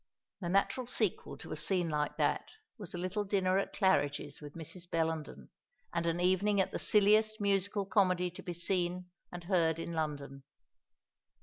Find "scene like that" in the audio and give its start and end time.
1.55-2.49